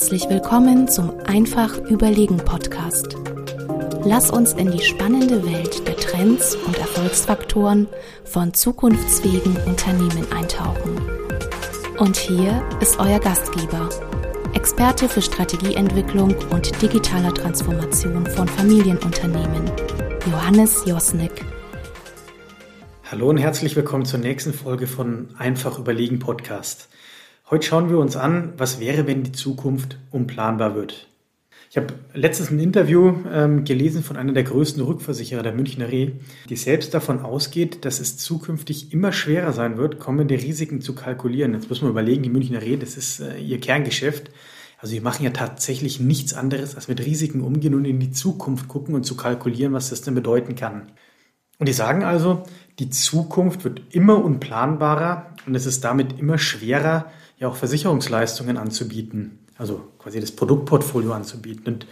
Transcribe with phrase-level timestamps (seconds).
[0.00, 3.18] Herzlich willkommen zum Einfach Überlegen Podcast.
[4.02, 7.86] Lass uns in die spannende Welt der Trends und Erfolgsfaktoren
[8.24, 10.98] von zukunftsfähigen Unternehmen eintauchen.
[11.98, 13.90] Und hier ist euer Gastgeber,
[14.54, 19.70] Experte für Strategieentwicklung und digitaler Transformation von Familienunternehmen,
[20.30, 21.44] Johannes Josnick.
[23.10, 26.88] Hallo und herzlich willkommen zur nächsten Folge von Einfach Überlegen Podcast.
[27.50, 31.08] Heute schauen wir uns an, was wäre, wenn die Zukunft unplanbar wird.
[31.68, 36.12] Ich habe letztens ein Interview ähm, gelesen von einer der größten Rückversicherer der Münchner Re,
[36.48, 41.54] die selbst davon ausgeht, dass es zukünftig immer schwerer sein wird, kommende Risiken zu kalkulieren.
[41.54, 44.30] Jetzt muss man überlegen, die Münchner Re, das ist äh, ihr Kerngeschäft.
[44.78, 48.68] Also die machen ja tatsächlich nichts anderes, als mit Risiken umgehen und in die Zukunft
[48.68, 50.92] gucken und zu kalkulieren, was das denn bedeuten kann.
[51.60, 52.42] Und die sagen also,
[52.78, 59.38] die Zukunft wird immer unplanbarer und es ist damit immer schwerer, ja auch Versicherungsleistungen anzubieten,
[59.58, 61.74] also quasi das Produktportfolio anzubieten.
[61.74, 61.86] Und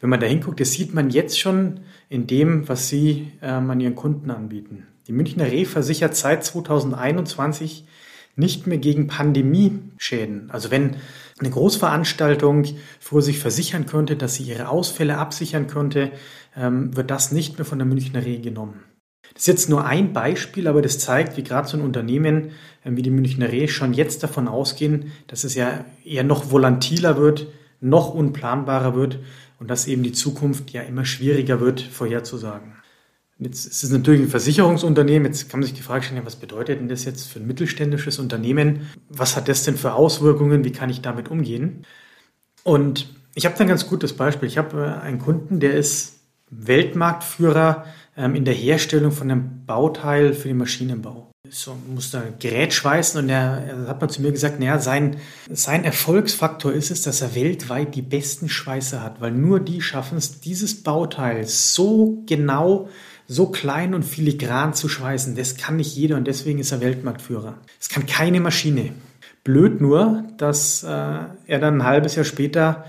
[0.00, 3.80] wenn man da hinguckt, das sieht man jetzt schon in dem, was sie ähm, an
[3.80, 4.86] ihren Kunden anbieten.
[5.06, 7.84] Die Münchner Re versichert seit 2021
[8.36, 10.50] nicht mehr gegen Pandemieschäden.
[10.50, 10.96] Also wenn
[11.38, 12.64] eine Großveranstaltung
[12.98, 16.10] früher sich versichern könnte, dass sie ihre Ausfälle absichern könnte,
[16.56, 18.84] ähm, wird das nicht mehr von der Münchner Re genommen.
[19.40, 22.50] Das ist jetzt nur ein Beispiel, aber das zeigt, wie gerade so ein Unternehmen
[22.84, 27.16] äh, wie die Münchner Re schon jetzt davon ausgehen, dass es ja eher noch volatiler
[27.16, 27.46] wird,
[27.80, 29.18] noch unplanbarer wird
[29.58, 32.74] und dass eben die Zukunft ja immer schwieriger wird vorherzusagen.
[33.38, 35.32] Jetzt ist es natürlich ein Versicherungsunternehmen.
[35.32, 38.18] Jetzt kann man sich die Frage stellen, was bedeutet denn das jetzt für ein mittelständisches
[38.18, 38.90] Unternehmen?
[39.08, 40.64] Was hat das denn für Auswirkungen?
[40.64, 41.86] Wie kann ich damit umgehen?
[42.62, 44.48] Und ich habe da ein ganz gutes Beispiel.
[44.48, 50.34] Ich habe äh, einen Kunden, der ist Weltmarktführer ähm, in der Herstellung von einem Bauteil
[50.34, 51.30] für den Maschinenbau.
[51.48, 55.16] So muss da Gerät schweißen und er, hat man zu mir gesagt, naja, sein,
[55.48, 60.18] sein Erfolgsfaktor ist es, dass er weltweit die besten Schweißer hat, weil nur die schaffen
[60.18, 62.88] es, dieses Bauteil so genau,
[63.26, 65.34] so klein und filigran zu schweißen.
[65.34, 67.58] Das kann nicht jeder und deswegen ist er Weltmarktführer.
[67.80, 68.92] Es kann keine Maschine.
[69.42, 72.84] Blöd nur, dass äh, er dann ein halbes Jahr später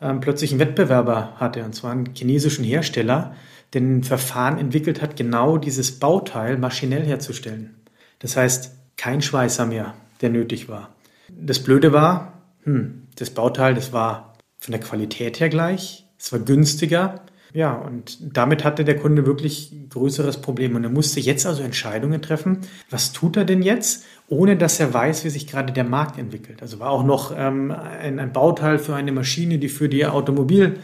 [0.00, 3.34] äh, plötzlich einen Wettbewerber hatte, und zwar einen chinesischen Hersteller,
[3.74, 7.74] den Verfahren entwickelt hat, genau dieses Bauteil maschinell herzustellen.
[8.20, 10.94] Das heißt, kein Schweißer mehr, der nötig war.
[11.28, 16.38] Das Blöde war, hm, das Bauteil, das war von der Qualität her gleich, es war
[16.38, 17.20] günstiger.
[17.52, 20.74] Ja, und damit hatte der Kunde wirklich größeres Problem.
[20.74, 22.58] Und er musste jetzt also Entscheidungen treffen.
[22.90, 26.62] Was tut er denn jetzt, ohne dass er weiß, wie sich gerade der Markt entwickelt?
[26.62, 30.80] Also war auch noch ähm, ein, ein Bauteil für eine Maschine, die für die Automobil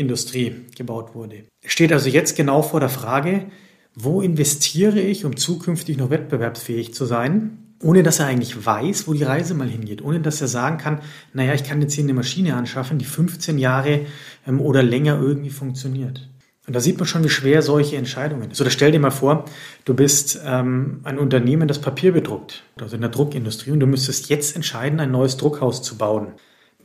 [0.00, 1.44] Industrie gebaut wurde.
[1.64, 3.46] Steht also jetzt genau vor der Frage,
[3.94, 9.14] wo investiere ich, um zukünftig noch wettbewerbsfähig zu sein, ohne dass er eigentlich weiß, wo
[9.14, 11.00] die Reise mal hingeht, ohne dass er sagen kann,
[11.32, 14.06] naja, ich kann jetzt hier eine Maschine anschaffen, die 15 Jahre
[14.46, 16.28] ähm, oder länger irgendwie funktioniert.
[16.66, 18.60] Und da sieht man schon, wie schwer solche Entscheidungen ist.
[18.60, 19.46] Oder stell dir mal vor,
[19.86, 24.28] du bist ähm, ein Unternehmen, das Papier bedruckt, also in der Druckindustrie, und du müsstest
[24.28, 26.28] jetzt entscheiden, ein neues Druckhaus zu bauen.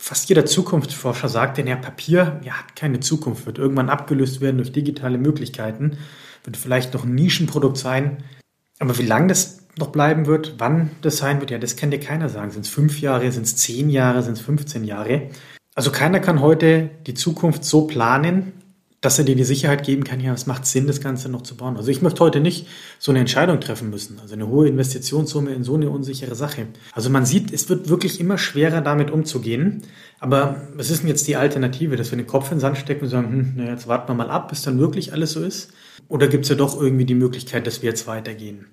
[0.08, 4.58] Fast jeder Zukunftsforscher sagt denn ja, Papier ja, hat keine Zukunft, wird irgendwann abgelöst werden
[4.58, 5.98] durch digitale Möglichkeiten,
[6.44, 8.18] wird vielleicht noch ein Nischenprodukt sein.
[8.78, 12.00] Aber wie lange das noch bleiben wird, wann das sein wird, ja, das kann dir
[12.00, 12.52] keiner sagen.
[12.52, 15.32] Sind es fünf Jahre, sind es zehn Jahre, sind es 15 Jahre?
[15.74, 18.54] Also keiner kann heute die Zukunft so planen,
[19.06, 21.56] dass er dir die Sicherheit geben kann, ja, es macht Sinn, das Ganze noch zu
[21.56, 21.78] bauen.
[21.78, 22.68] Also ich möchte heute nicht
[22.98, 26.68] so eine Entscheidung treffen müssen, also eine hohe Investitionssumme in so eine unsichere Sache.
[26.92, 29.84] Also man sieht, es wird wirklich immer schwerer, damit umzugehen.
[30.20, 33.04] Aber was ist denn jetzt die Alternative, dass wir den Kopf in den Sand stecken
[33.04, 35.72] und sagen, hm, na, jetzt warten wir mal ab, bis dann wirklich alles so ist?
[36.08, 38.66] Oder gibt es ja doch irgendwie die Möglichkeit, dass wir jetzt weitergehen?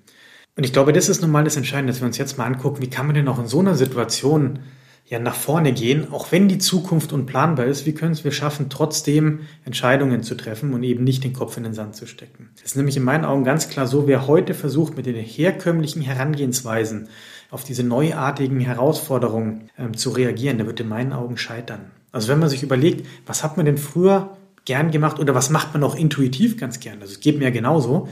[0.55, 2.89] Und ich glaube, das ist nochmal das Entscheidende, dass wir uns jetzt mal angucken, wie
[2.89, 4.59] kann man denn auch in so einer Situation
[5.05, 8.69] ja nach vorne gehen, auch wenn die Zukunft unplanbar ist, wie können es wir schaffen,
[8.69, 12.49] trotzdem Entscheidungen zu treffen und eben nicht den Kopf in den Sand zu stecken.
[12.55, 16.01] Das ist nämlich in meinen Augen ganz klar so, wer heute versucht, mit den herkömmlichen
[16.01, 17.09] Herangehensweisen
[17.51, 21.91] auf diese neuartigen Herausforderungen ähm, zu reagieren, der wird in meinen Augen scheitern.
[22.11, 25.73] Also wenn man sich überlegt, was hat man denn früher gern gemacht oder was macht
[25.73, 27.01] man auch intuitiv ganz gern?
[27.01, 28.07] Also es geht mir genauso.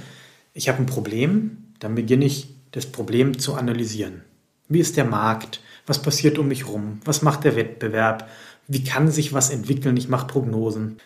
[0.53, 4.21] Ich habe ein Problem, dann beginne ich das Problem zu analysieren.
[4.67, 5.61] Wie ist der Markt?
[5.86, 7.00] Was passiert um mich rum?
[7.06, 8.30] Was macht der Wettbewerb?
[8.68, 9.98] Wie kann sich was entwickeln?
[9.98, 10.98] Ich mache Prognosen.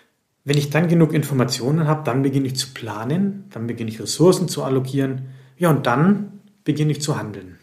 [0.43, 4.47] Wenn ich dann genug Informationen habe, dann beginne ich zu planen, dann beginne ich Ressourcen
[4.47, 7.57] zu allokieren, ja, und dann beginne ich zu handeln.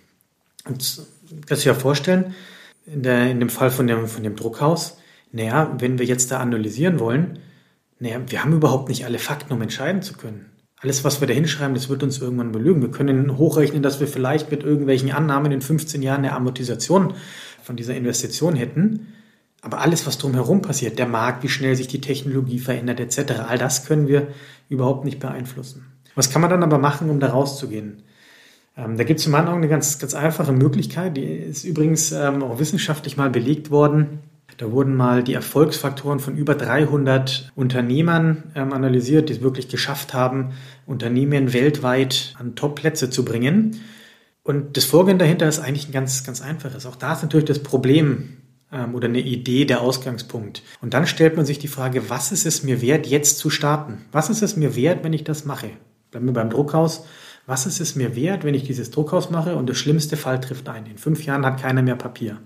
[0.67, 1.07] Und
[1.47, 2.35] kannst du dir vorstellen,
[2.87, 4.99] in, der, in dem Fall von dem, von dem Druckhaus,
[5.31, 7.39] naja, wenn wir jetzt da analysieren wollen,
[8.01, 10.51] naja, wir haben überhaupt nicht alle Fakten, um entscheiden zu können.
[10.83, 12.83] Alles, was wir da hinschreiben, das wird uns irgendwann belügen.
[12.83, 17.15] Wir können hochrechnen, dass wir vielleicht mit irgendwelchen Annahmen in 15 Jahren eine Amortisation
[17.63, 19.07] von dieser Investition hätten.
[19.61, 23.59] Aber alles, was drumherum passiert, der Markt, wie schnell sich die Technologie verändert etc., all
[23.59, 24.27] das können wir
[24.69, 25.87] überhaupt nicht beeinflussen.
[26.17, 28.03] Was kann man dann aber machen, um da rauszugehen?
[28.77, 32.11] Ähm, da gibt es in meinen Augen eine ganz, ganz einfache Möglichkeit, die ist übrigens
[32.11, 34.19] ähm, auch wissenschaftlich mal belegt worden.
[34.63, 40.15] Da wurden mal die Erfolgsfaktoren von über 300 Unternehmern ähm, analysiert, die es wirklich geschafft
[40.15, 40.53] haben,
[40.87, 43.81] Unternehmen weltweit an Top-Plätze zu bringen.
[44.45, 46.87] Und das Vorgehen dahinter ist eigentlich ein ganz, ganz einfaches.
[46.87, 48.37] Auch da ist natürlich das Problem
[48.71, 50.63] ähm, oder eine Idee der Ausgangspunkt.
[50.81, 54.05] Und dann stellt man sich die Frage, was ist es mir wert, jetzt zu starten?
[54.13, 55.71] Was ist es mir wert, wenn ich das mache?
[56.13, 57.05] Bleiben wir beim Druckhaus.
[57.47, 60.69] Was ist es mir wert, wenn ich dieses Druckhaus mache und der schlimmste Fall trifft
[60.69, 60.87] ein?
[60.87, 62.39] In fünf Jahren hat keiner mehr Papier.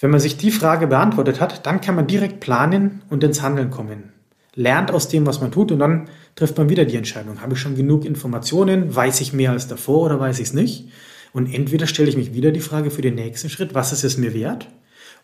[0.00, 3.70] Wenn man sich die Frage beantwortet hat, dann kann man direkt planen und ins Handeln
[3.70, 4.12] kommen.
[4.54, 7.40] Lernt aus dem, was man tut und dann trifft man wieder die Entscheidung.
[7.40, 8.94] Habe ich schon genug Informationen?
[8.94, 10.88] Weiß ich mehr als davor oder weiß ich es nicht?
[11.32, 14.16] Und entweder stelle ich mich wieder die Frage für den nächsten Schritt, was ist es
[14.16, 14.68] mir wert?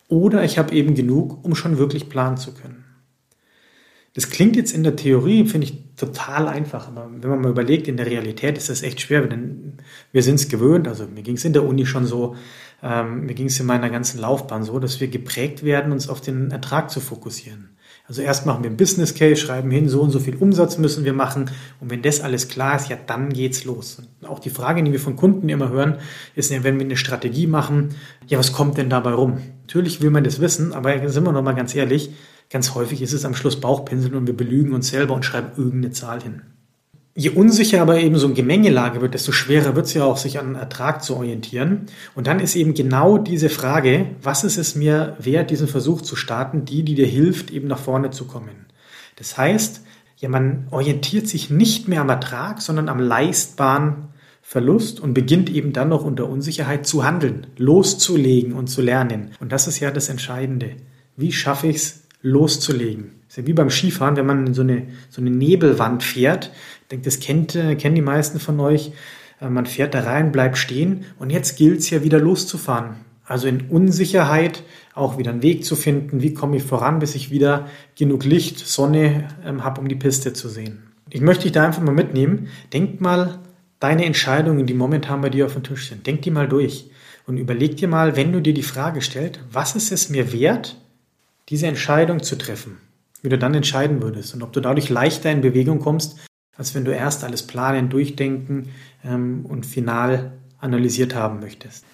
[0.08, 2.84] Oder ich habe eben genug, um schon wirklich planen zu können.
[4.14, 6.86] Das klingt jetzt in der Theorie, finde ich, total einfach.
[6.86, 9.26] Aber wenn man mal überlegt, in der Realität ist das echt schwer.
[9.26, 9.78] Denn
[10.12, 12.36] wir sind es gewöhnt, also mir ging es in der Uni schon so,
[12.84, 16.20] ähm, mir ging es in meiner ganzen Laufbahn so, dass wir geprägt werden, uns auf
[16.20, 17.70] den Ertrag zu fokussieren.
[18.06, 21.06] Also erst machen wir ein Business Case, schreiben hin, so und so viel Umsatz müssen
[21.06, 21.50] wir machen.
[21.80, 23.98] Und wenn das alles klar ist, ja, dann geht's los.
[23.98, 25.96] Und auch die Frage, die wir von Kunden immer hören,
[26.34, 27.94] ist ja, wenn wir eine Strategie machen,
[28.26, 29.38] ja, was kommt denn dabei rum?
[29.62, 32.10] Natürlich will man das wissen, aber sind wir noch mal ganz ehrlich,
[32.50, 35.92] ganz häufig ist es am Schluss Bauchpinseln und wir belügen uns selber und schreiben irgendeine
[35.92, 36.42] Zahl hin.
[37.16, 40.40] Je unsicher aber eben so eine Gemengelage wird, desto schwerer wird es ja auch, sich
[40.40, 41.86] an Ertrag zu orientieren.
[42.16, 46.16] Und dann ist eben genau diese Frage, was ist es mir wert, diesen Versuch zu
[46.16, 48.66] starten, die, die dir hilft, eben nach vorne zu kommen.
[49.14, 49.82] Das heißt,
[50.16, 54.08] ja, man orientiert sich nicht mehr am Ertrag, sondern am leistbaren
[54.42, 59.30] Verlust und beginnt eben dann noch unter Unsicherheit zu handeln, loszulegen und zu lernen.
[59.38, 60.70] Und das ist ja das Entscheidende.
[61.16, 63.12] Wie schaffe ich es, loszulegen?
[63.26, 66.50] Das ist ja wie beim Skifahren, wenn man in so eine, so eine Nebelwand fährt,
[66.94, 68.92] denke, das kennt, äh, kennen die meisten von euch.
[69.40, 72.96] Äh, man fährt da rein, bleibt stehen und jetzt gilt es ja wieder loszufahren.
[73.26, 74.62] Also in Unsicherheit
[74.94, 78.58] auch wieder einen Weg zu finden, wie komme ich voran, bis ich wieder genug Licht,
[78.58, 80.82] Sonne ähm, habe, um die Piste zu sehen.
[81.10, 82.48] Ich möchte dich da einfach mal mitnehmen.
[82.72, 83.38] Denk mal
[83.80, 86.90] deine Entscheidungen, die momentan bei dir auf dem Tisch sind, denk die mal durch
[87.26, 90.76] und überleg dir mal, wenn du dir die Frage stellst, was ist es mir wert,
[91.48, 92.78] diese Entscheidung zu treffen,
[93.22, 96.18] wie du dann entscheiden würdest und ob du dadurch leichter in Bewegung kommst,
[96.56, 98.70] als wenn du erst alles planen, durchdenken
[99.04, 101.84] ähm, und final analysiert haben möchtest.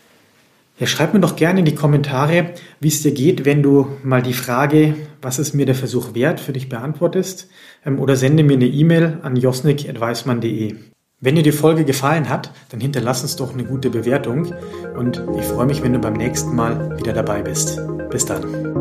[0.78, 4.22] Ja, schreib mir doch gerne in die Kommentare, wie es dir geht, wenn du mal
[4.22, 7.50] die Frage, was ist mir der Versuch wert, für dich beantwortest,
[7.84, 10.76] ähm, oder sende mir eine E-Mail an josnik.weismann.de.
[11.22, 14.54] Wenn dir die Folge gefallen hat, dann hinterlass uns doch eine gute Bewertung
[14.96, 17.78] und ich freue mich, wenn du beim nächsten Mal wieder dabei bist.
[18.08, 18.79] Bis dann.